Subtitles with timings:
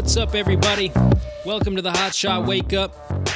[0.00, 0.90] What's up, everybody?
[1.44, 3.28] Welcome to the Hotshot Wake Up.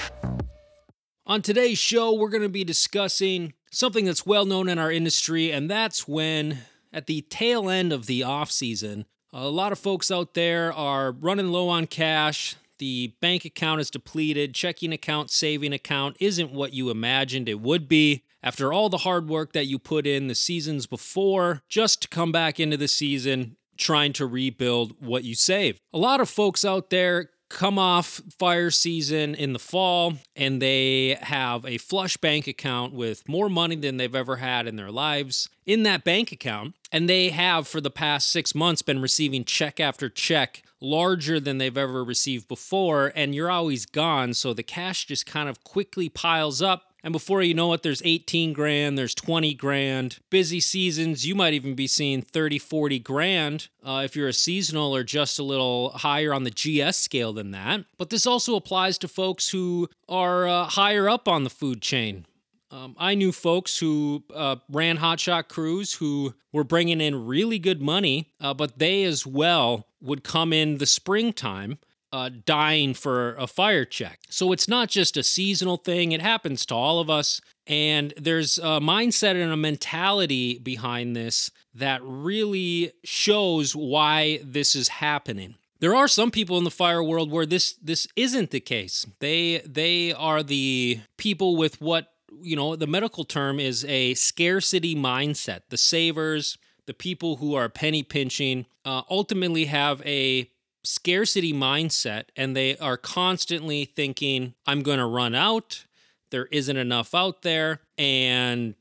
[1.26, 5.52] On today's show, we're going to be discussing something that's well known in our industry,
[5.52, 6.60] and that's when,
[6.90, 11.12] at the tail end of the off season, a lot of folks out there are
[11.12, 12.56] running low on cash.
[12.78, 17.88] The bank account is depleted, checking account, saving account isn't what you imagined it would
[17.88, 18.24] be.
[18.42, 22.32] After all the hard work that you put in the seasons before, just to come
[22.32, 25.80] back into the season trying to rebuild what you saved.
[25.92, 31.16] A lot of folks out there come off fire season in the fall and they
[31.20, 35.48] have a flush bank account with more money than they've ever had in their lives
[35.64, 36.74] in that bank account.
[36.90, 41.58] And they have, for the past six months, been receiving check after check larger than
[41.58, 43.12] they've ever received before.
[43.14, 44.34] And you're always gone.
[44.34, 48.00] So the cash just kind of quickly piles up and before you know it, there's
[48.02, 50.18] 18 grand, there's 20 grand.
[50.30, 54.96] Busy seasons, you might even be seeing 30, 40 grand uh, if you're a seasonal
[54.96, 57.84] or just a little higher on the GS scale than that.
[57.98, 62.24] But this also applies to folks who are uh, higher up on the food chain.
[62.70, 67.82] Um, I knew folks who uh, ran hotshot crews who were bringing in really good
[67.82, 71.78] money, uh, but they as well would come in the springtime
[72.14, 74.20] uh, dying for a fire check.
[74.30, 77.40] So it's not just a seasonal thing, it happens to all of us.
[77.66, 84.88] And there's a mindset and a mentality behind this that really shows why this is
[84.88, 85.56] happening.
[85.80, 89.06] There are some people in the fire world where this this isn't the case.
[89.18, 94.94] They they are the people with what you know the medical term is a scarcity
[94.94, 95.62] mindset.
[95.70, 100.48] The savers, the people who are penny pinching, uh, ultimately have a
[100.84, 105.84] scarcity mindset and they are constantly thinking, I'm going to run out.
[106.30, 107.80] There isn't enough out there.
[107.98, 108.76] And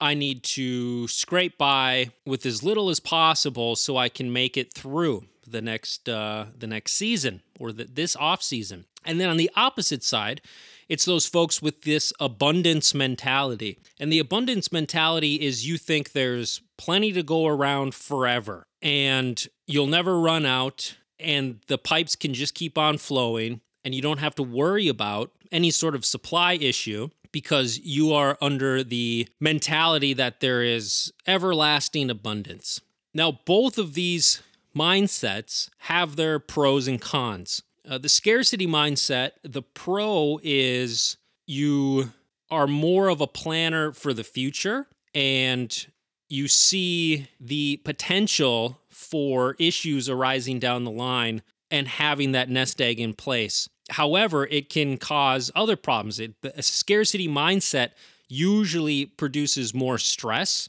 [0.00, 4.72] I need to scrape by with as little as possible so I can make it
[4.72, 8.86] through the next uh, the next season or the, this off season.
[9.04, 10.40] And then on the opposite side,
[10.88, 13.78] it's those folks with this abundance mentality.
[13.98, 19.86] And the abundance mentality is you think there's plenty to go around forever and you'll
[19.86, 24.34] never run out and the pipes can just keep on flowing and you don't have
[24.36, 30.40] to worry about any sort of supply issue because you are under the mentality that
[30.40, 32.80] there is everlasting abundance.
[33.12, 34.42] Now, both of these
[34.74, 37.62] mindsets have their pros and cons.
[37.88, 42.12] Uh, the scarcity mindset, the pro is you
[42.50, 45.86] are more of a planner for the future and
[46.28, 53.00] you see the potential for issues arising down the line and having that nest egg
[53.00, 53.68] in place.
[53.90, 56.18] However, it can cause other problems.
[56.18, 57.90] It, a scarcity mindset
[58.28, 60.68] usually produces more stress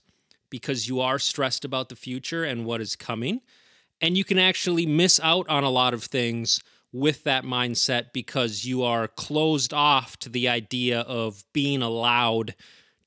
[0.50, 3.42] because you are stressed about the future and what is coming.
[4.02, 6.62] And you can actually miss out on a lot of things
[6.92, 12.56] with that mindset because you are closed off to the idea of being allowed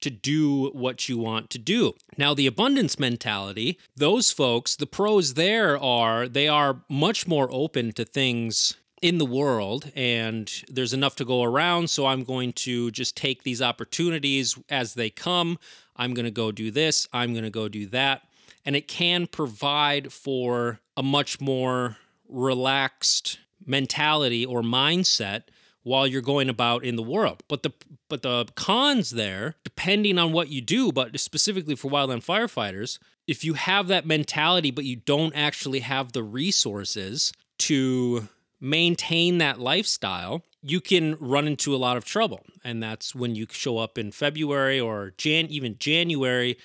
[0.00, 1.94] to do what you want to do.
[2.16, 7.92] Now, the abundance mentality, those folks, the pros there are they are much more open
[7.92, 11.91] to things in the world and there's enough to go around.
[11.91, 15.58] So I'm going to just take these opportunities as they come.
[15.97, 18.22] I'm going to go do this, I'm going to go do that.
[18.64, 21.97] And it can provide for a much more
[22.28, 25.44] relaxed mentality or mindset
[25.83, 27.43] while you're going about in the world.
[27.49, 27.72] But the
[28.09, 33.44] but the cons there, depending on what you do, but specifically for wildland firefighters, if
[33.44, 38.28] you have that mentality but you don't actually have the resources to
[38.61, 42.44] maintain that lifestyle, you can run into a lot of trouble.
[42.65, 46.59] And that's when you show up in February or Jan even January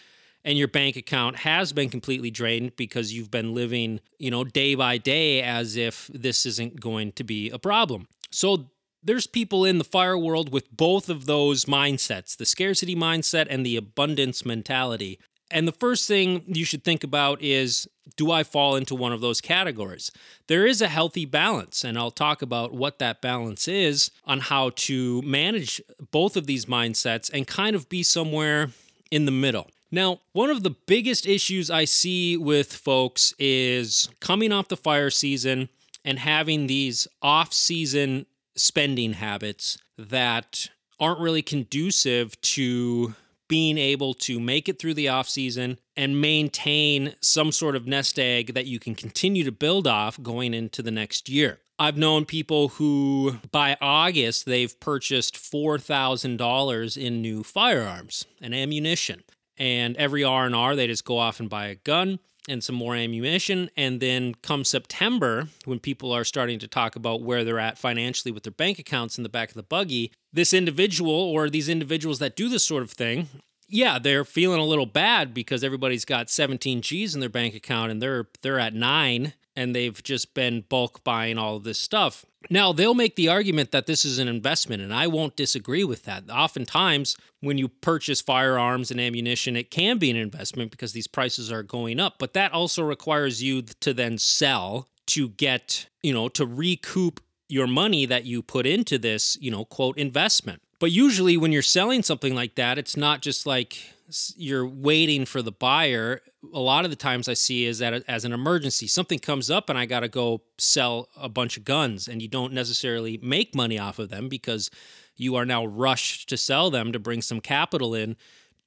[0.46, 4.76] and your bank account has been completely drained because you've been living, you know, day
[4.76, 8.08] by day as if this isn't going to be a problem.
[8.32, 8.70] So
[9.04, 13.66] there's people in the fire world with both of those mindsets the scarcity mindset and
[13.66, 15.20] the abundance mentality.
[15.52, 19.22] And the first thing you should think about is do I fall into one of
[19.22, 20.12] those categories?
[20.48, 24.72] There is a healthy balance, and I'll talk about what that balance is on how
[24.76, 28.72] to manage both of these mindsets and kind of be somewhere
[29.12, 29.70] in the middle.
[29.92, 35.12] Now, one of the biggest issues I see with folks is coming off the fire
[35.12, 35.70] season
[36.04, 40.70] and having these off season spending habits that
[41.00, 43.16] aren't really conducive to
[43.48, 48.18] being able to make it through the off season and maintain some sort of nest
[48.18, 51.60] egg that you can continue to build off going into the next year.
[51.78, 59.24] I've known people who by August they've purchased $4,000 in new firearms and ammunition.
[59.58, 63.70] And every R&R they just go off and buy a gun and some more ammunition.
[63.78, 68.32] And then come September, when people are starting to talk about where they're at financially
[68.32, 72.20] with their bank accounts in the back of the buggy, this individual or these individuals
[72.20, 73.28] that do this sort of thing,
[73.68, 77.92] yeah, they're feeling a little bad because everybody's got 17 G's in their bank account
[77.92, 82.26] and they're they're at 9 and they've just been bulk buying all of this stuff.
[82.50, 86.04] Now, they'll make the argument that this is an investment, and I won't disagree with
[86.04, 86.30] that.
[86.30, 91.52] Oftentimes, when you purchase firearms and ammunition, it can be an investment because these prices
[91.52, 96.30] are going up, but that also requires you to then sell to get, you know,
[96.30, 100.62] to recoup your money that you put into this, you know, quote, investment.
[100.80, 103.93] But usually, when you're selling something like that, it's not just like
[104.36, 106.22] you're waiting for the buyer
[106.54, 109.70] a lot of the times i see is that as an emergency something comes up
[109.70, 113.56] and i got to go sell a bunch of guns and you don't necessarily make
[113.56, 114.70] money off of them because
[115.16, 118.16] you are now rushed to sell them to bring some capital in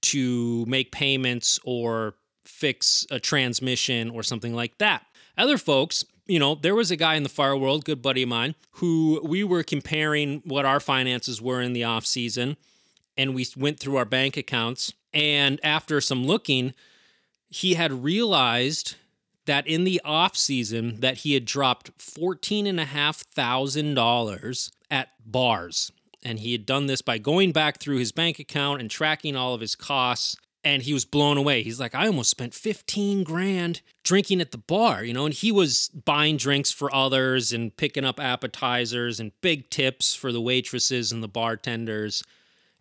[0.03, 5.05] to make payments or fix a transmission or something like that.
[5.37, 8.29] Other folks you know, there was a guy in the fire world, good buddy of
[8.29, 12.56] mine, who we were comparing what our finances were in the off season,
[13.17, 16.75] and we went through our bank accounts and after some looking,
[17.49, 18.97] he had realized
[19.47, 24.71] that in the off season that he had dropped fourteen and a half thousand dollars
[24.91, 25.91] at bars.
[26.23, 29.55] And he had done this by going back through his bank account and tracking all
[29.55, 30.37] of his costs.
[30.63, 31.63] And he was blown away.
[31.63, 35.53] He's like, I almost spent 15 grand drinking at the bar, you know, and he
[35.53, 41.13] was buying drinks for others and picking up appetizers and big tips for the waitresses
[41.13, 42.23] and the bartenders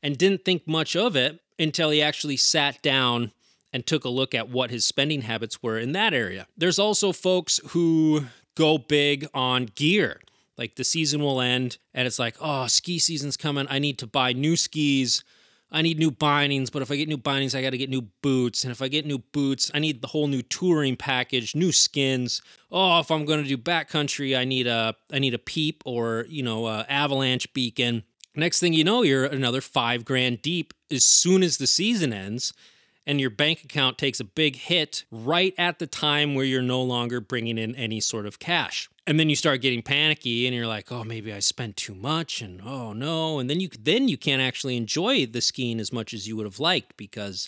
[0.05, 3.31] and didn't think much of it until he actually sat down
[3.73, 6.45] and took a look at what his spending habits were in that area.
[6.55, 10.21] There's also folks who go big on gear.
[10.59, 13.65] Like the season will end and it's like, oh, ski season's coming.
[13.67, 15.23] I need to buy new skis.
[15.71, 18.03] I need new bindings, but if I get new bindings, I got to get new
[18.21, 18.63] boots.
[18.63, 22.43] And if I get new boots, I need the whole new touring package, new skins.
[22.71, 26.27] Oh, if I'm going to do backcountry, I need a I need a peep or,
[26.29, 28.03] you know, a avalanche beacon.
[28.35, 32.53] Next thing you know, you're another five grand deep as soon as the season ends,
[33.07, 36.81] and your bank account takes a big hit right at the time where you're no
[36.81, 38.89] longer bringing in any sort of cash.
[39.07, 42.41] And then you start getting panicky, and you're like, "Oh, maybe I spent too much,"
[42.41, 46.13] and "Oh no!" And then you then you can't actually enjoy the skiing as much
[46.13, 47.47] as you would have liked because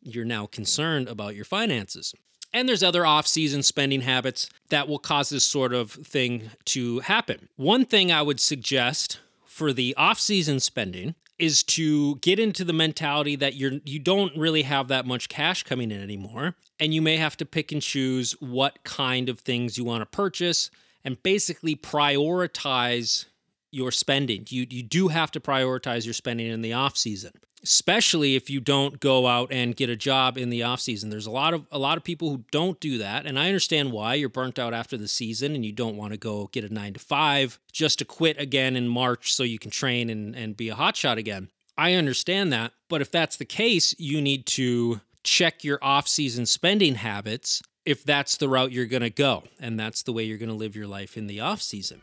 [0.00, 2.14] you're now concerned about your finances.
[2.52, 7.00] And there's other off season spending habits that will cause this sort of thing to
[7.00, 7.48] happen.
[7.56, 9.18] One thing I would suggest
[9.54, 14.62] for the off-season spending is to get into the mentality that you're you don't really
[14.62, 18.32] have that much cash coming in anymore and you may have to pick and choose
[18.40, 20.70] what kind of things you want to purchase
[21.04, 23.26] and basically prioritize
[23.70, 24.44] your spending.
[24.48, 27.30] You you do have to prioritize your spending in the off season
[27.64, 31.10] especially if you don't go out and get a job in the off season.
[31.10, 33.90] There's a lot of a lot of people who don't do that, and I understand
[33.90, 34.14] why.
[34.14, 36.92] You're burnt out after the season, and you don't want to go get a nine
[36.92, 40.68] to five just to quit again in March so you can train and and be
[40.68, 41.48] a hotshot again.
[41.76, 46.46] I understand that, but if that's the case, you need to check your off season
[46.46, 50.38] spending habits if that's the route you're going to go, and that's the way you're
[50.38, 52.00] going to live your life in the off season.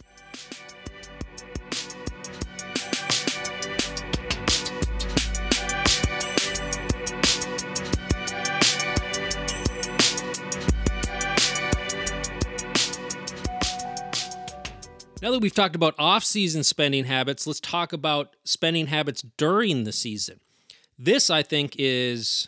[15.22, 19.84] Now that we've talked about off season spending habits, let's talk about spending habits during
[19.84, 20.40] the season.
[20.98, 22.48] This, I think, is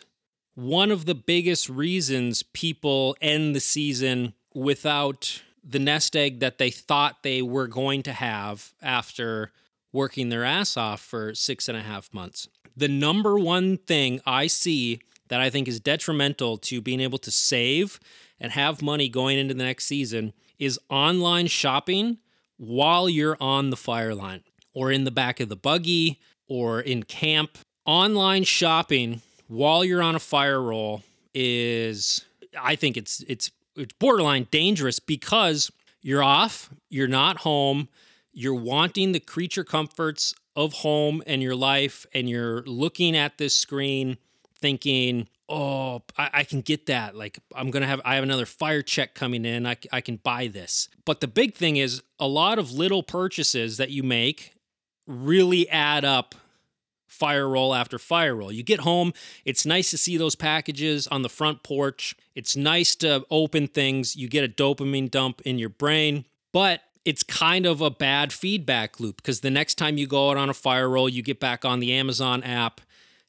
[0.56, 6.70] one of the biggest reasons people end the season without the nest egg that they
[6.70, 9.52] thought they were going to have after
[9.92, 12.48] working their ass off for six and a half months.
[12.76, 17.30] The number one thing I see that I think is detrimental to being able to
[17.30, 18.00] save
[18.40, 22.18] and have money going into the next season is online shopping
[22.56, 24.42] while you're on the fire line
[24.72, 27.58] or in the back of the buggy or in camp.
[27.86, 31.02] Online shopping while you're on a fire roll
[31.34, 32.24] is
[32.58, 35.70] I think it's it's it's borderline dangerous because
[36.00, 37.88] you're off, you're not home,
[38.32, 43.54] you're wanting the creature comforts of home and your life and you're looking at this
[43.54, 44.16] screen
[44.60, 47.14] thinking oh I, I, can get that.
[47.14, 49.66] Like i'm gonna have i have another fire check coming in.
[49.66, 50.88] I, I can buy this.
[51.04, 54.54] But the big thing is a lot of little purchases that you make
[55.06, 56.34] really add up
[57.06, 58.50] fire roll after fire roll.
[58.50, 59.12] You get home
[59.44, 62.16] it's nice to see those packages on the front porch.
[62.34, 64.16] It's nice to open things.
[64.16, 66.24] You get a dopamine dump in your brain.
[66.52, 70.36] But it's kind of a bad feedback loop because the next time you go out
[70.36, 72.80] on a fire roll you get back on the amazon app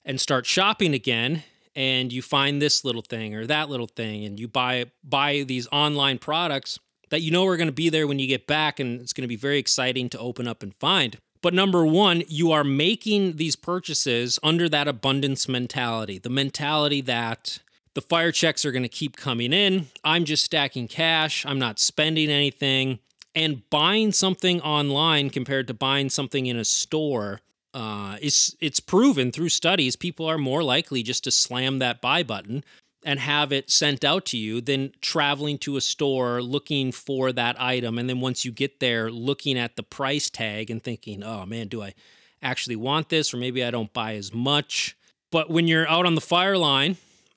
[0.05, 1.43] and start shopping again
[1.75, 5.67] and you find this little thing or that little thing and you buy buy these
[5.71, 6.79] online products
[7.09, 9.23] that you know are going to be there when you get back and it's going
[9.23, 11.17] to be very exciting to open up and find.
[11.41, 17.59] But number 1, you are making these purchases under that abundance mentality, the mentality that
[17.93, 19.87] the fire checks are going to keep coming in.
[20.03, 21.45] I'm just stacking cash.
[21.45, 22.99] I'm not spending anything.
[23.35, 27.41] And buying something online compared to buying something in a store
[27.75, 32.23] uh, is it's proven through studies people are more likely just to slam that buy
[32.23, 32.63] button
[33.03, 37.61] and have it sent out to you than traveling to a store looking for that
[37.61, 37.99] item.
[37.99, 41.67] And then once you get there looking at the price tag and thinking oh man
[41.67, 41.93] do i
[42.41, 43.33] actually want this?
[43.33, 44.97] Or maybe i don't buy as much.
[45.29, 46.95] But when you're out on the fire line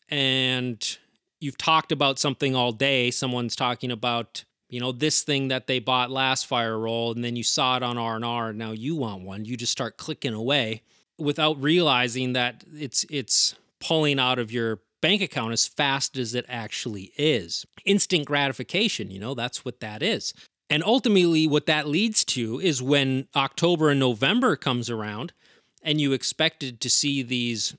[0.09, 0.99] and
[1.41, 5.79] you've talked about something all day someone's talking about you know this thing that they
[5.79, 9.23] bought last fire roll and then you saw it on r&r and now you want
[9.23, 9.45] one.
[9.45, 10.83] You just start clicking away
[11.19, 16.45] without realizing that it's it's pulling out of your bank account as fast as it
[16.49, 17.65] actually is.
[17.85, 20.35] Instant gratification you know that's what that is.
[20.71, 25.33] And ultimately what that leads to is when october and november comes around
[25.83, 27.75] and you expected to see these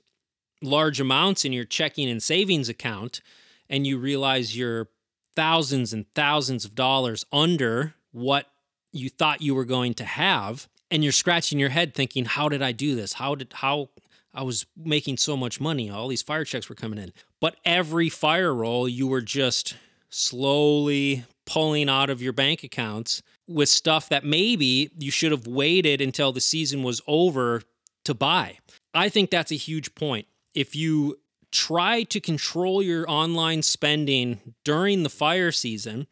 [0.62, 3.20] large amounts in your checking and savings account
[3.68, 4.88] and you realize you're
[5.36, 8.46] thousands and thousands of dollars under what
[8.92, 12.62] you thought you were going to have and you're scratching your head thinking how did
[12.62, 13.14] i do this?
[13.14, 13.90] How did how
[14.34, 15.90] i was making so much money.
[15.90, 17.12] All these fire checks were coming in.
[17.40, 19.76] But every fire roll you were just
[20.10, 26.00] slowly pulling out of your bank accounts with stuff that maybe you should have waited
[26.00, 27.62] until the season was over
[28.04, 28.58] to buy.
[28.94, 30.26] I think that's a huge point.
[30.54, 31.18] If you
[31.50, 36.06] try to control your online spending during the fire season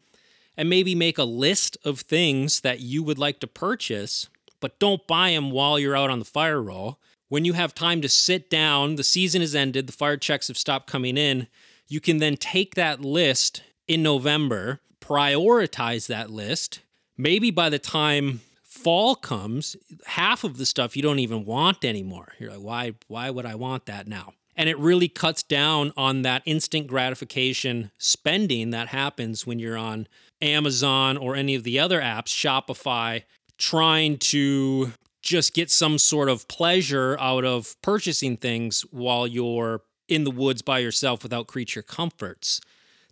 [0.57, 4.27] and maybe make a list of things that you would like to purchase,
[4.59, 6.99] but don't buy them while you're out on the fire roll.
[7.29, 10.57] When you have time to sit down, the season has ended, the fire checks have
[10.57, 11.47] stopped coming in,
[11.87, 16.81] you can then take that list in November, prioritize that list.
[17.17, 22.33] Maybe by the time fall comes, half of the stuff you don't even want anymore.
[22.39, 24.33] You're like, why why would I want that now?
[24.59, 30.05] And it really cuts down on that instant gratification spending that happens when you're on
[30.41, 33.23] Amazon or any of the other apps, Shopify,
[33.57, 40.25] trying to just get some sort of pleasure out of purchasing things while you're in
[40.25, 42.59] the woods by yourself without creature comforts.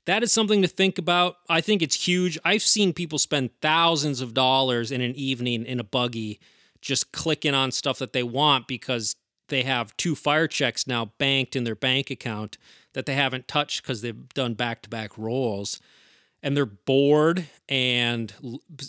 [0.03, 1.37] That is something to think about.
[1.47, 2.37] I think it's huge.
[2.43, 6.41] I've seen people spend thousands of dollars in an evening in a buggy
[6.81, 9.15] just clicking on stuff that they want because
[9.47, 12.57] they have two fire checks now banked in their bank account
[12.93, 15.79] that they haven't touched because they've done back to back rolls.
[16.43, 18.33] And they're bored and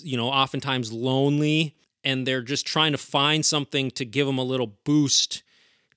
[0.03, 1.75] you know oftentimes lonely
[2.05, 5.43] and they're just trying to find something to give them a little boost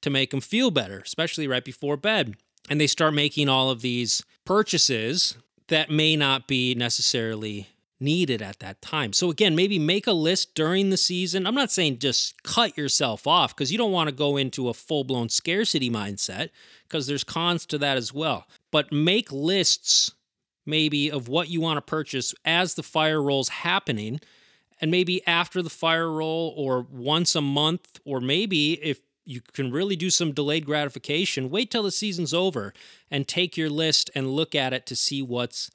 [0.02, 2.36] to make them feel better especially right before bed.
[2.70, 5.36] And they start making all of these purchases
[5.68, 7.68] that may not be necessarily
[8.02, 9.14] needed at that time.
[9.14, 11.46] So again, maybe make a list during the season.
[11.46, 14.74] I'm not saying just cut yourself off because you don't want to go into a
[14.74, 16.50] full-blown scarcity mindset
[16.88, 18.48] because there's cons to that as well.
[18.72, 20.12] But make lists
[20.66, 24.20] maybe of what you want to purchase as the fire roll's happening
[24.80, 29.72] and maybe after the fire roll or once a month or maybe if you can
[29.72, 32.74] really do some delayed gratification, wait till the season's over
[33.10, 35.70] and take your list and look at it to see what's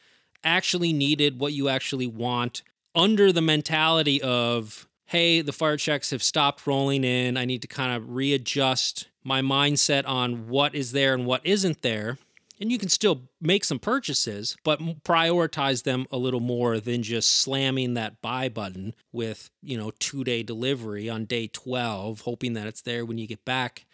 [0.45, 2.63] actually needed, what you actually want,
[2.95, 7.37] under the mentality of, hey, the fire checks have stopped rolling in.
[7.37, 11.83] I need to kind of readjust my mindset on what is there and what isn't
[11.83, 12.19] there.
[12.59, 17.31] And you can still make some purchases, but prioritize them a little more than just
[17.31, 22.67] slamming that buy button with, you know, two day delivery on day 12, hoping that
[22.67, 23.85] it's there when you get back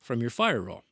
[0.00, 0.82] from your fire roll.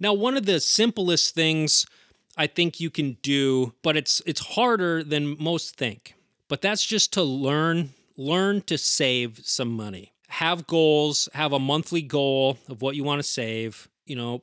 [0.00, 1.86] Now, one of the simplest things
[2.36, 6.14] I think you can do, but it's it's harder than most think.
[6.46, 10.12] But that's just to learn learn to save some money.
[10.28, 14.42] Have goals, have a monthly goal of what you want to save, you know,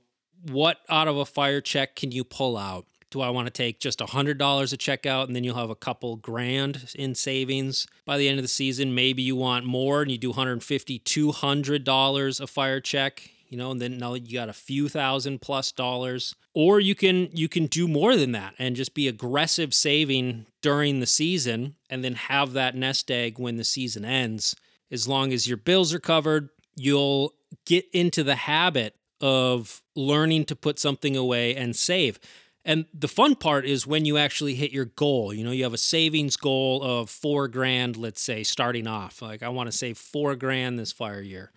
[0.50, 2.86] what out of a fire check can you pull out?
[3.12, 6.16] Do I want to take just $100 a checkout and then you'll have a couple
[6.18, 8.96] grand in savings by the end of the season?
[8.96, 13.82] Maybe you want more and you do $150, $200 a fire check you know and
[13.82, 17.88] then now you got a few thousand plus dollars or you can you can do
[17.88, 22.76] more than that and just be aggressive saving during the season and then have that
[22.76, 24.58] nest egg when the season ends
[24.92, 27.34] as long as your bills are covered you'll
[27.66, 32.20] get into the habit of learning to put something away and save.
[32.64, 35.34] And the fun part is when you actually hit your goal.
[35.34, 39.22] You know, you have a savings goal of four grand, let's say, starting off.
[39.22, 41.52] Like, I want to save four grand this fire year.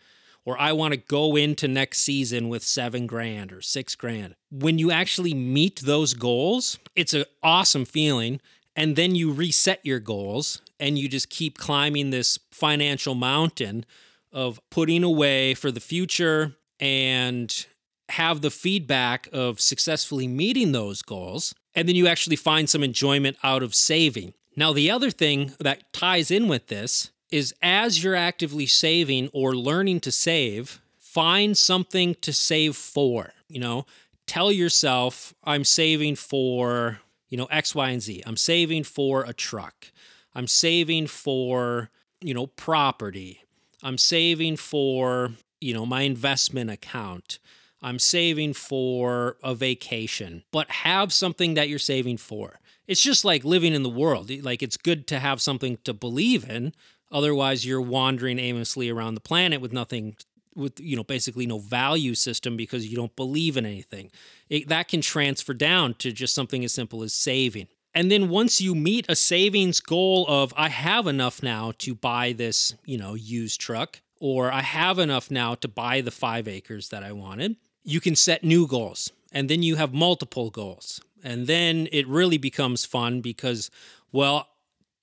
[0.49, 4.35] Or I want to go into next season with seven grand or six grand.
[4.50, 8.40] When you actually meet those goals, it's an awesome feeling.
[8.75, 13.85] And then you reset your goals and you just keep climbing this financial mountain
[14.33, 17.67] of putting away for the future and
[18.09, 23.37] have the feedback of successfully meeting those goals, and then you actually find some enjoyment
[23.43, 24.33] out of saving.
[24.57, 29.55] Now, the other thing that ties in with this is as you're actively saving or
[29.55, 33.33] learning to save, find something to save for.
[33.49, 33.87] You know,
[34.27, 38.23] tell yourself, I'm saving for, you know, X, Y, and Z.
[38.27, 39.91] I'm saving for a truck.
[40.35, 43.45] I'm saving for, you know, property.
[43.83, 47.39] I'm saving for, you know, my investment account.
[47.81, 52.59] I'm saving for a vacation, but have something that you're saving for.
[52.87, 54.31] It's just like living in the world.
[54.43, 56.73] Like it's good to have something to believe in.
[57.11, 60.17] Otherwise, you're wandering aimlessly around the planet with nothing,
[60.55, 64.11] with, you know, basically no value system because you don't believe in anything.
[64.49, 67.69] It, that can transfer down to just something as simple as saving.
[67.95, 72.33] And then once you meet a savings goal of, I have enough now to buy
[72.33, 76.91] this, you know, used truck, or I have enough now to buy the five acres
[76.91, 81.00] that I wanted, you can set new goals and then you have multiple goals.
[81.23, 83.71] And then it really becomes fun because,
[84.12, 84.49] well,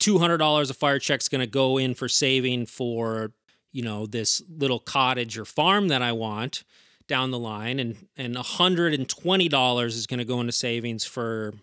[0.06, 3.32] $200 a fire check's going to go in for saving for,
[3.72, 6.62] you know, this little cottage or farm that I want
[7.08, 7.80] down the line.
[7.80, 11.54] And, and $120 is going to go into savings for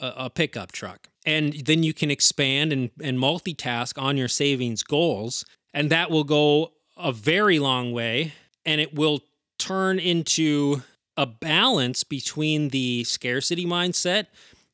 [0.00, 1.08] a, a pickup truck.
[1.26, 5.44] And then you can expand and, and multitask on your savings goals.
[5.74, 8.34] And that will go a very long way
[8.64, 9.20] and it will
[9.58, 10.82] turn into
[11.16, 14.26] a balance between the scarcity mindset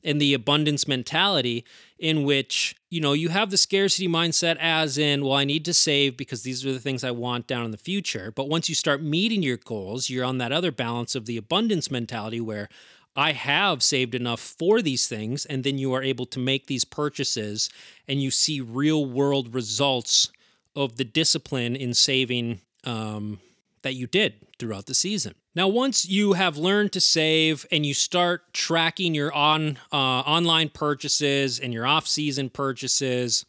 [0.05, 1.65] and the abundance mentality
[1.99, 5.75] in which you know you have the scarcity mindset as in well i need to
[5.75, 8.33] save because these are the things i want down in the future.
[8.35, 11.91] But once you start meeting your goals you're on that other balance of the abundance
[11.91, 12.69] mentality where
[13.17, 16.85] i have saved enough for these things and then you are able to make these
[16.85, 17.69] purchases
[18.07, 20.31] and you see real world results
[20.75, 23.41] of the discipline in saving um,
[23.83, 25.35] that you did throughout the season.
[25.55, 30.69] Now, once you have learned to save and you start tracking your on uh, online
[30.69, 33.45] purchases and your off-season purchases,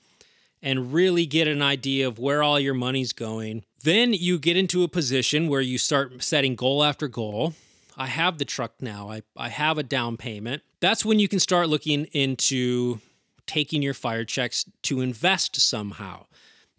[0.61, 4.83] and really get an idea of where all your money's going, then you get into
[4.83, 7.53] a position where you start setting goal after goal.
[7.95, 9.09] I have the truck now.
[9.09, 10.61] I, I have a down payment.
[10.81, 12.99] That's when you can start looking into
[13.45, 16.25] taking your fire checks to invest somehow.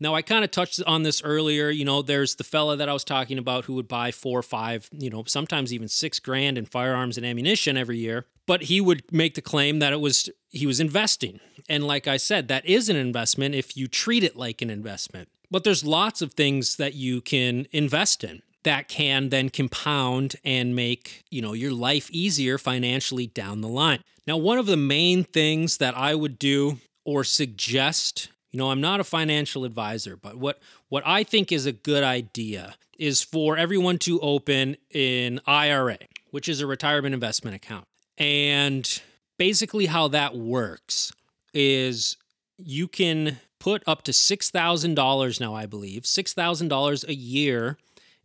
[0.02, 1.68] Now, I kind of touched on this earlier.
[1.68, 4.42] You know, there's the fella that I was talking about who would buy four or
[4.42, 8.24] five, you know, sometimes even six grand in firearms and ammunition every year.
[8.46, 11.38] But he would make the claim that it was he was investing.
[11.68, 15.28] And like I said, that is an investment if you treat it like an investment.
[15.50, 20.74] But there's lots of things that you can invest in that can then compound and
[20.74, 24.00] make, you know, your life easier financially down the line.
[24.26, 28.80] Now, one of the main things that I would do or suggest you know, I'm
[28.80, 33.56] not a financial advisor, but what what I think is a good idea is for
[33.56, 35.98] everyone to open an IRA,
[36.30, 37.86] which is a retirement investment account.
[38.18, 39.00] And
[39.38, 41.12] basically how that works
[41.54, 42.16] is
[42.58, 47.78] you can put up to $6,000 now, I believe, $6,000 a year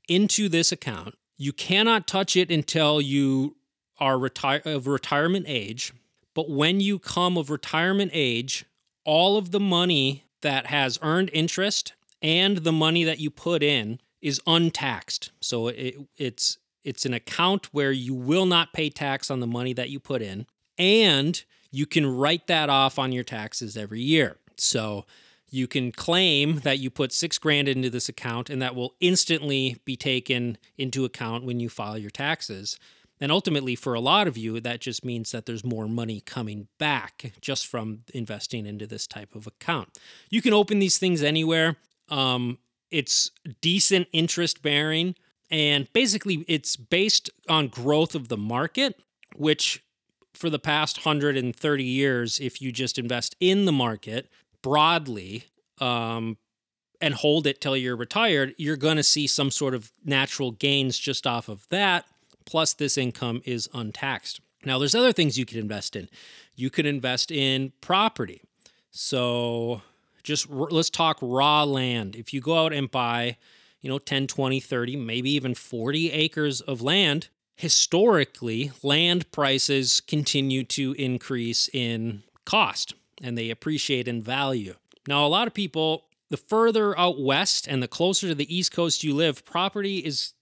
[0.07, 1.15] into this account.
[1.37, 3.55] You cannot touch it until you
[3.97, 5.93] are retire of retirement age.
[6.33, 8.65] But when you come of retirement age,
[9.05, 13.99] all of the money that has earned interest and the money that you put in
[14.21, 15.31] is untaxed.
[15.39, 19.73] So it, it's it's an account where you will not pay tax on the money
[19.73, 20.45] that you put in
[20.77, 24.37] and you can write that off on your taxes every year.
[24.55, 25.05] So
[25.49, 29.77] you can claim that you put 6 grand into this account and that will instantly
[29.83, 32.79] be taken into account when you file your taxes.
[33.21, 36.67] And ultimately, for a lot of you, that just means that there's more money coming
[36.77, 39.97] back just from investing into this type of account.
[40.29, 41.77] You can open these things anywhere.
[42.09, 42.57] Um,
[42.91, 45.15] it's decent interest bearing.
[45.49, 48.99] And basically, it's based on growth of the market,
[49.35, 49.83] which
[50.33, 54.29] for the past 130 years, if you just invest in the market
[54.61, 55.45] broadly,
[55.79, 56.37] um,
[57.01, 60.97] and hold it till you're retired, you're going to see some sort of natural gains
[60.97, 62.05] just off of that
[62.45, 64.41] plus this income is untaxed.
[64.63, 66.09] Now, there's other things you could invest in.
[66.55, 68.41] You could invest in property.
[68.91, 69.81] So,
[70.23, 72.15] just let's talk raw land.
[72.15, 73.37] If you go out and buy,
[73.81, 80.63] you know, 10, 20, 30, maybe even 40 acres of land, historically, land prices continue
[80.63, 84.75] to increase in cost and they appreciate in value.
[85.07, 88.71] Now, a lot of people, the further out west and the closer to the East
[88.71, 90.33] Coast you live, property is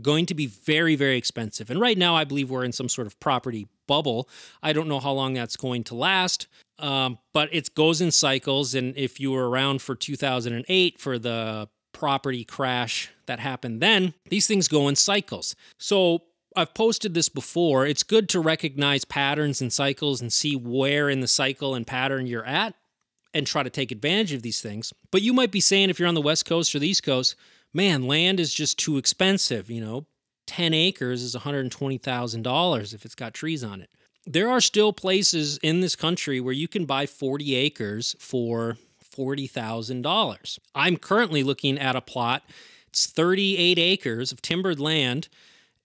[0.00, 1.70] going to be very, very expensive.
[1.70, 4.28] And right now, I believe we're in some sort of property bubble.
[4.62, 6.46] I don't know how long that's going to last,
[6.78, 8.74] um, but it goes in cycles.
[8.74, 14.46] And if you were around for 2008 for the property crash that happened then, these
[14.46, 15.54] things go in cycles.
[15.78, 16.22] So
[16.56, 17.86] I've posted this before.
[17.86, 22.26] It's good to recognize patterns and cycles and see where in the cycle and pattern
[22.26, 22.74] you're at
[23.34, 24.92] and try to take advantage of these things.
[25.10, 27.34] But you might be saying, if you're on the West Coast or the East Coast,
[27.72, 29.70] man, land is just too expensive.
[29.70, 30.06] You know,
[30.46, 33.90] 10 acres is $120,000 if it's got trees on it.
[34.24, 38.76] There are still places in this country where you can buy 40 acres for
[39.16, 40.58] $40,000.
[40.74, 42.44] I'm currently looking at a plot.
[42.88, 45.28] It's 38 acres of timbered land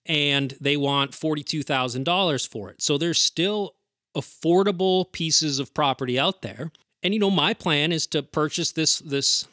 [0.06, 2.82] and they want $42,000 for it.
[2.82, 3.76] So there's still
[4.15, 6.71] affordable pieces of property out there.
[7.04, 9.47] And you know, my plan is to purchase this this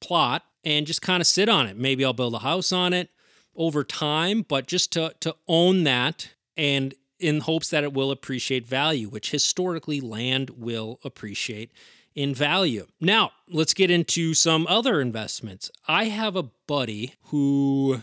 [0.00, 1.76] plot and just kind of sit on it.
[1.76, 3.10] Maybe I'll build a house on it
[3.54, 8.66] over time, but just to to own that and in hopes that it will appreciate
[8.66, 11.70] value, which historically land will appreciate
[12.14, 12.86] in value.
[13.00, 15.70] Now, let's get into some other investments.
[15.86, 18.02] I have a buddy who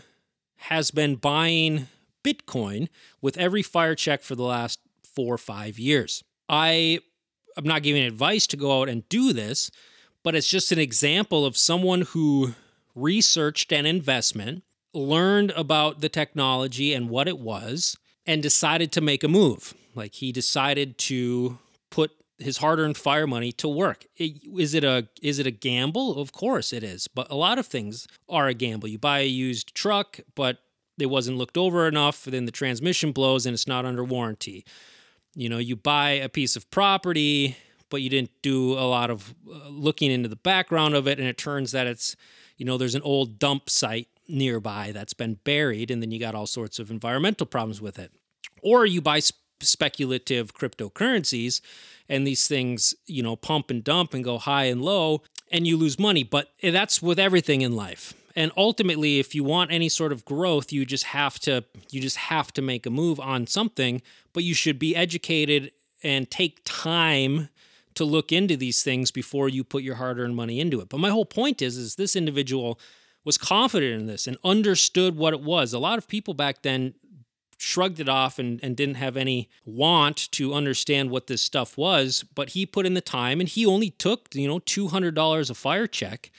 [0.56, 1.88] has been buying
[2.24, 2.88] Bitcoin
[3.20, 6.24] with every fire check for the last four or five years.
[6.48, 7.00] I
[7.56, 9.70] am not giving advice to go out and do this,
[10.22, 12.54] but it's just an example of someone who
[12.94, 19.24] researched an investment, learned about the technology and what it was, and decided to make
[19.24, 19.74] a move.
[19.94, 21.58] Like he decided to
[21.90, 24.06] put his hard-earned fire money to work.
[24.16, 26.18] Is it a is it a gamble?
[26.20, 27.08] Of course it is.
[27.08, 28.88] But a lot of things are a gamble.
[28.88, 30.58] You buy a used truck, but
[30.98, 34.64] it wasn't looked over enough, then the transmission blows and it's not under warranty.
[35.34, 37.56] You know, you buy a piece of property,
[37.90, 41.28] but you didn't do a lot of uh, looking into the background of it, and
[41.28, 42.16] it turns that it's,
[42.56, 46.34] you know, there's an old dump site nearby that's been buried, and then you got
[46.34, 48.12] all sorts of environmental problems with it.
[48.62, 51.60] Or you buy sp- speculative cryptocurrencies,
[52.08, 55.22] and these things, you know, pump and dump and go high and low,
[55.52, 56.22] and you lose money.
[56.22, 60.72] But that's with everything in life and ultimately if you want any sort of growth
[60.72, 64.00] you just have to you just have to make a move on something
[64.32, 65.72] but you should be educated
[66.02, 67.48] and take time
[67.94, 70.88] to look into these things before you put your hard-earned money into it.
[70.88, 72.78] But my whole point is is this individual
[73.24, 75.72] was confident in this and understood what it was.
[75.72, 76.94] A lot of people back then
[77.58, 82.24] shrugged it off and, and didn't have any want to understand what this stuff was
[82.34, 85.86] but he put in the time and he only took you know $200 a fire
[85.86, 86.30] check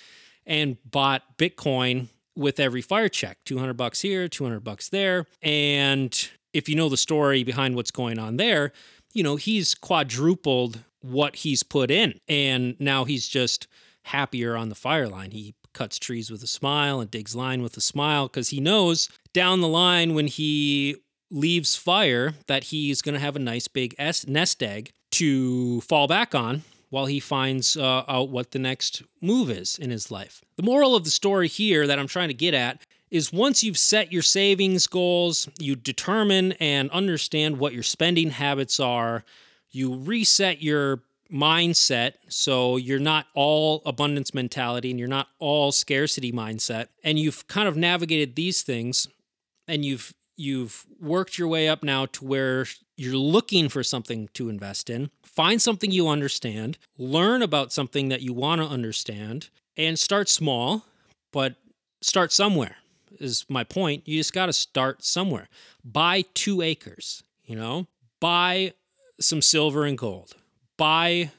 [0.45, 3.37] and bought Bitcoin with every fire check.
[3.45, 5.25] 200 bucks here, 200 bucks there.
[5.41, 8.71] And if you know the story behind what's going on there,
[9.13, 12.19] you know, he's quadrupled what he's put in.
[12.27, 13.67] And now he's just
[14.03, 15.31] happier on the fire line.
[15.31, 19.09] He cuts trees with a smile and digs line with a smile because he knows
[19.33, 20.95] down the line when he
[21.29, 23.95] leaves fire that he's going to have a nice big
[24.27, 29.49] nest egg to fall back on while he finds uh, out what the next move
[29.49, 30.41] is in his life.
[30.57, 33.77] The moral of the story here that I'm trying to get at is once you've
[33.77, 39.23] set your savings goals, you determine and understand what your spending habits are,
[39.71, 46.31] you reset your mindset so you're not all abundance mentality and you're not all scarcity
[46.31, 49.07] mindset and you've kind of navigated these things
[49.67, 52.65] and you've you've worked your way up now to where
[52.97, 58.21] you're looking for something to invest in find something you understand, learn about something that
[58.21, 60.85] you want to understand, and start small,
[61.31, 61.55] but
[62.01, 62.77] start somewhere
[63.19, 64.07] is my point.
[64.07, 65.47] You just got to start somewhere.
[65.83, 67.87] Buy two acres, you know,
[68.19, 68.73] buy
[69.21, 70.33] some silver and gold,
[70.77, 71.31] buy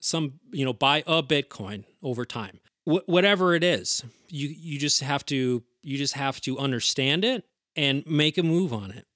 [0.00, 2.60] some, you know, buy a Bitcoin over time.
[2.84, 7.44] Wh- whatever it is, you you just have to you just have to understand it
[7.74, 9.06] and make a move on it.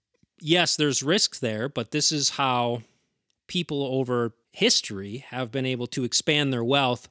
[0.40, 2.82] Yes, there's risks there, but this is how
[3.46, 7.08] people over history have been able to expand their wealth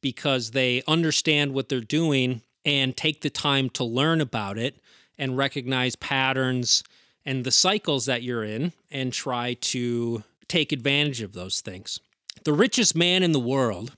[0.00, 4.76] because they understand what they're doing and take the time to learn about it
[5.16, 6.84] and recognize patterns
[7.28, 12.00] and the cycles that you're in and try to take advantage of those things.
[12.44, 13.92] The richest man in the world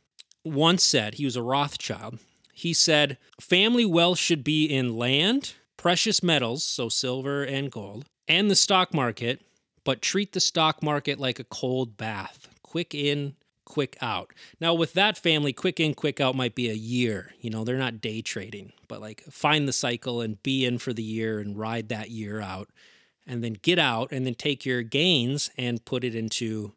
[0.44, 2.18] once said, he was a Rothschild,
[2.52, 8.50] he said, family wealth should be in land, precious metals, so silver and gold, and
[8.50, 9.42] the stock market,
[9.84, 14.32] but treat the stock market like a cold bath quick in, quick out.
[14.60, 17.32] Now, with that family, quick in, quick out might be a year.
[17.40, 20.92] You know, they're not day trading, but like find the cycle and be in for
[20.92, 22.68] the year and ride that year out
[23.30, 26.72] and then get out and then take your gains and put it into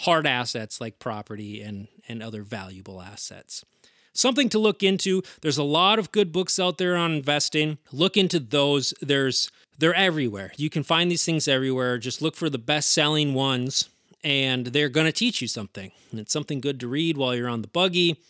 [0.00, 3.64] hard assets like property and, and other valuable assets.
[4.12, 5.22] Something to look into.
[5.40, 7.78] There's a lot of good books out there on investing.
[7.90, 8.92] Look into those.
[9.00, 10.52] There's they're everywhere.
[10.56, 11.96] You can find these things everywhere.
[11.98, 13.88] Just look for the best-selling ones
[14.22, 15.90] and they're going to teach you something.
[16.10, 18.20] And it's something good to read while you're on the buggy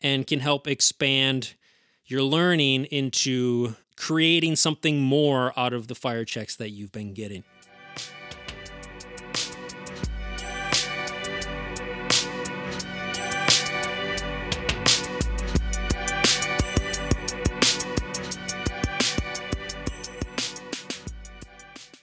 [0.00, 1.54] and can help expand
[2.06, 7.44] your learning into creating something more out of the fire checks that you've been getting.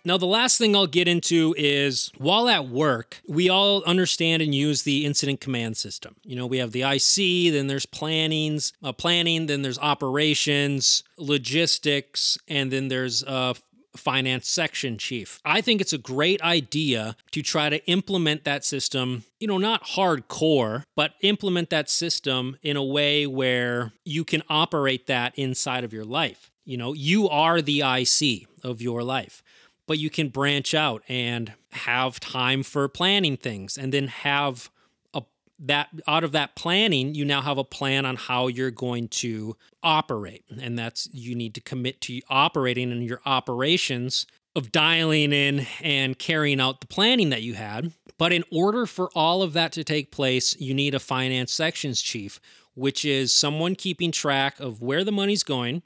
[0.05, 4.53] Now, the last thing I'll get into is while at work, we all understand and
[4.53, 6.17] use the incident command system.
[6.23, 12.37] You know, we have the IC, then there's plannings, uh, planning, then there's operations, logistics,
[12.49, 13.53] and then there's uh,
[13.95, 15.39] finance section chief.
[15.45, 19.83] I think it's a great idea to try to implement that system, you know, not
[19.83, 25.93] hardcore, but implement that system in a way where you can operate that inside of
[25.93, 26.51] your life.
[26.65, 29.43] You know, you are the IC of your life
[29.87, 34.69] but you can branch out and have time for planning things and then have
[35.13, 35.23] a
[35.59, 39.55] that out of that planning you now have a plan on how you're going to
[39.81, 40.43] operate.
[40.61, 46.17] And that's you need to commit to operating in your operations of dialing in and
[46.19, 47.91] carrying out the planning that you had.
[48.19, 52.01] But in order for all of that to take place you need a finance sections
[52.01, 52.39] chief
[52.75, 55.83] which is someone keeping track of where the money's going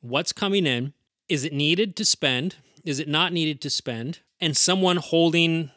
[0.00, 0.92] what's coming in
[1.28, 5.70] is it needed to spend is it not needed to spend, and someone holding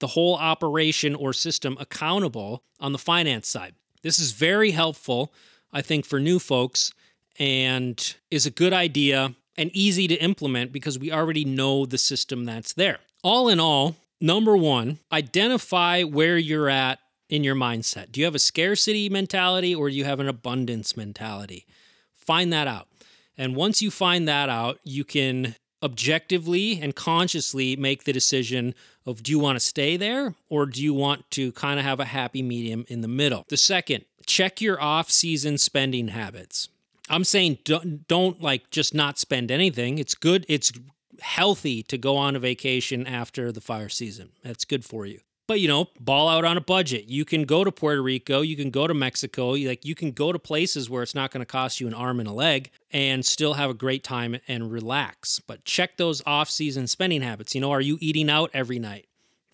[0.00, 3.74] the whole operation or system accountable on the finance side.
[4.02, 5.32] This is very helpful,
[5.72, 6.92] I think, for new folks
[7.38, 12.44] and is a good idea and easy to implement because we already know the system
[12.44, 12.98] that's there.
[13.22, 18.10] All in all, number one, identify where you're at in your mindset.
[18.10, 21.66] Do you have a scarcity mentality or do you have an abundance mentality?
[22.14, 22.88] Find that out.
[23.36, 28.74] And once you find that out, you can objectively and consciously make the decision
[29.06, 32.00] of do you want to stay there or do you want to kind of have
[32.00, 33.46] a happy medium in the middle.
[33.48, 36.68] The second, check your off-season spending habits.
[37.08, 39.98] I'm saying don't, don't like just not spend anything.
[39.98, 40.44] It's good.
[40.48, 40.72] It's
[41.20, 44.30] healthy to go on a vacation after the fire season.
[44.42, 47.06] That's good for you but you know ball out on a budget.
[47.08, 48.40] You can go to puerto rico.
[48.40, 49.50] You can go to mexico.
[49.50, 52.20] Like you can go to places where it's not going to cost you an arm
[52.20, 55.40] and a leg and still have a great time and relax.
[55.40, 57.52] But check those off-season spending habits.
[57.52, 59.08] You know are you eating out every night?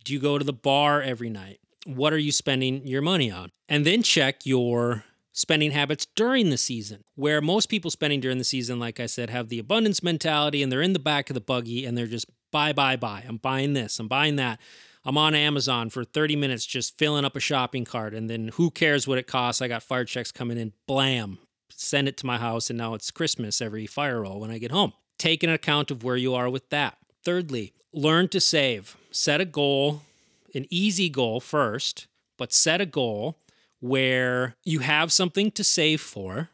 [0.05, 1.61] Do you go to the bar every night?
[1.87, 3.49] What are you spending your money on?
[3.67, 8.45] And then check your spending habits during the season, where most people spending during the
[8.45, 11.41] season, like I said, have the abundance mentality and they're in the back of the
[11.41, 13.25] buggy and they're just buy, buy, buy.
[13.27, 14.61] I'm buying this, I'm buying that.
[15.07, 18.73] I'm on Amazon for 30 minutes just filling up a shopping cart, and then who
[18.73, 19.63] cares what it costs?
[19.63, 21.39] I got fire checks coming in, blam,
[21.71, 24.73] send it to my house, and now it's Christmas every fire roll when I get
[24.73, 24.95] home.
[25.17, 26.99] Take an account of where you are with that.
[27.25, 28.97] Thirdly, learn to save.
[29.13, 30.03] Set a goal,
[30.57, 33.39] an easy goal first, but set a goal
[33.79, 36.51] where you have something to save for,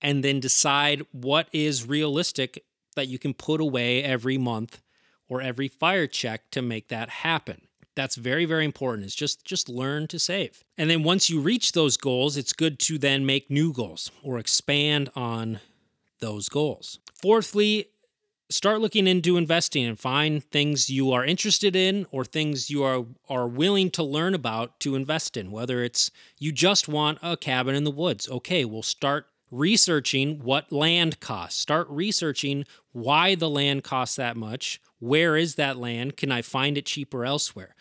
[0.00, 2.62] and then decide what is realistic
[2.94, 4.80] that you can put away every month
[5.34, 7.62] or every fire check to make that happen.
[7.94, 9.06] That's very very important.
[9.06, 10.64] Is just just learn to save.
[10.76, 14.38] And then once you reach those goals, it's good to then make new goals or
[14.38, 15.60] expand on
[16.20, 16.98] those goals.
[17.20, 17.88] Fourthly,
[18.50, 23.04] start looking into investing and find things you are interested in or things you are
[23.28, 27.74] are willing to learn about to invest in whether it's you just want a cabin
[27.74, 33.82] in the woods okay we'll start researching what land costs start researching why the land
[33.82, 36.16] costs that much where is that land?
[36.16, 37.74] Can I find it cheaper elsewhere?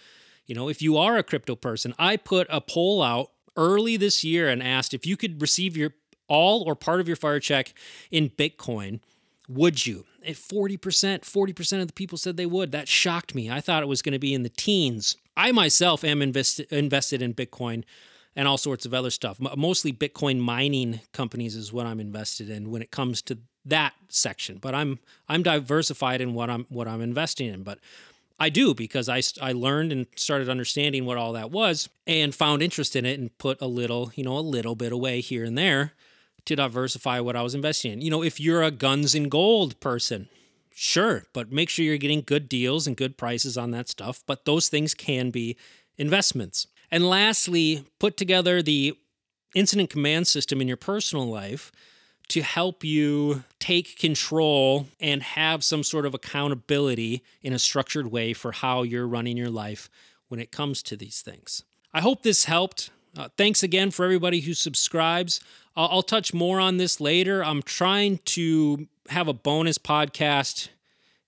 [0.46, 4.24] You know, if you are a crypto person, I put a poll out early this
[4.24, 5.94] year and asked if you could receive your
[6.28, 7.74] all or part of your fire check
[8.12, 9.00] in Bitcoin,
[9.48, 10.06] would you?
[10.26, 12.72] At 40%, 40% of the people said they would.
[12.72, 13.52] That shocked me.
[13.52, 15.18] I thought it was going to be in the teens.
[15.36, 17.84] I myself am invest- invested in Bitcoin
[18.36, 19.40] and all sorts of other stuff.
[19.40, 24.58] Mostly Bitcoin mining companies is what I'm invested in when it comes to that section.
[24.58, 27.64] But I'm I'm diversified in what I'm what I'm investing in.
[27.64, 27.80] But
[28.40, 32.62] I do because I, I learned and started understanding what all that was and found
[32.62, 35.58] interest in it and put a little, you know, a little bit away here and
[35.58, 35.94] there
[36.46, 38.02] to diversify what I was investing in.
[38.02, 40.28] You know, if you're a guns and gold person,
[40.74, 44.24] sure, but make sure you're getting good deals and good prices on that stuff.
[44.26, 45.56] But those things can be
[45.98, 46.68] investments.
[46.92, 48.98] And lastly, put together the
[49.56, 51.72] incident command system in your personal life
[52.34, 58.34] to help you take control and have some sort of accountability in a structured way
[58.34, 59.88] for how you're running your life
[60.30, 61.64] when it comes to these things.
[61.94, 62.90] I hope this helped.
[63.16, 65.42] Uh, thanks again for everybody who subscribes.
[65.76, 67.46] I'll touch more on this later.
[67.46, 70.70] I'm trying to have a bonus podcast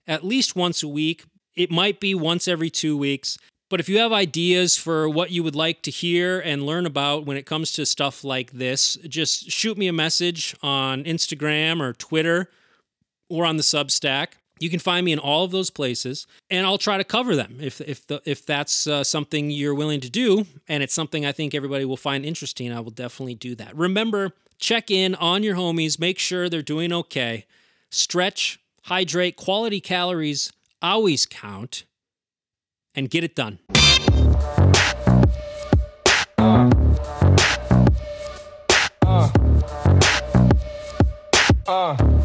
[0.08, 1.22] at least once a week.
[1.54, 3.38] It might be once every two weeks.
[3.68, 7.26] But if you have ideas for what you would like to hear and learn about
[7.26, 11.92] when it comes to stuff like this, just shoot me a message on Instagram or
[11.92, 12.48] Twitter
[13.28, 14.34] or on the Substack.
[14.60, 17.58] You can find me in all of those places, and I'll try to cover them
[17.60, 21.32] if if the, if that's uh, something you're willing to do, and it's something I
[21.32, 22.72] think everybody will find interesting.
[22.72, 23.76] I will definitely do that.
[23.76, 27.44] Remember, check in on your homies, make sure they're doing okay.
[27.90, 31.84] Stretch, hydrate, quality calories always count
[32.96, 33.58] and get it done.
[39.02, 39.30] Uh.
[41.66, 42.15] Uh.